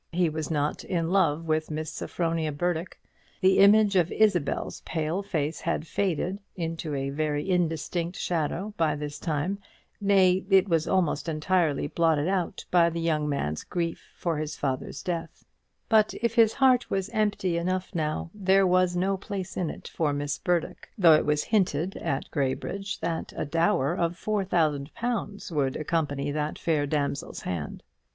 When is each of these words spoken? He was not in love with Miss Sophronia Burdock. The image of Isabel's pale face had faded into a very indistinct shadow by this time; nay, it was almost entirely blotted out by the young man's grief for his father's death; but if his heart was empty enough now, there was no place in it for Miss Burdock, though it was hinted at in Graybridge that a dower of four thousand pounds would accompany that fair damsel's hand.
He 0.13 0.29
was 0.29 0.49
not 0.49 0.83
in 0.83 1.11
love 1.11 1.45
with 1.45 1.69
Miss 1.69 1.91
Sophronia 1.91 2.51
Burdock. 2.51 2.97
The 3.41 3.59
image 3.59 3.95
of 3.95 4.11
Isabel's 4.11 4.81
pale 4.81 5.21
face 5.21 5.61
had 5.61 5.85
faded 5.85 6.39
into 6.55 6.95
a 6.95 7.11
very 7.11 7.47
indistinct 7.47 8.17
shadow 8.17 8.73
by 8.77 8.95
this 8.95 9.19
time; 9.19 9.59
nay, 10.01 10.43
it 10.49 10.67
was 10.67 10.87
almost 10.87 11.29
entirely 11.29 11.85
blotted 11.85 12.27
out 12.27 12.65
by 12.71 12.89
the 12.89 12.99
young 12.99 13.29
man's 13.29 13.63
grief 13.63 14.09
for 14.17 14.37
his 14.39 14.57
father's 14.57 15.03
death; 15.03 15.45
but 15.87 16.15
if 16.15 16.33
his 16.33 16.53
heart 16.53 16.89
was 16.89 17.09
empty 17.09 17.55
enough 17.55 17.93
now, 17.93 18.31
there 18.33 18.65
was 18.65 18.95
no 18.95 19.17
place 19.17 19.55
in 19.55 19.69
it 19.69 19.87
for 19.87 20.13
Miss 20.13 20.39
Burdock, 20.39 20.89
though 20.97 21.13
it 21.13 21.27
was 21.27 21.43
hinted 21.43 21.95
at 21.97 22.23
in 22.23 22.29
Graybridge 22.31 22.99
that 23.01 23.33
a 23.35 23.45
dower 23.45 23.93
of 23.93 24.17
four 24.17 24.43
thousand 24.43 24.91
pounds 24.95 25.51
would 25.51 25.75
accompany 25.75 26.31
that 26.31 26.57
fair 26.57 26.87
damsel's 26.87 27.41
hand. 27.41 27.83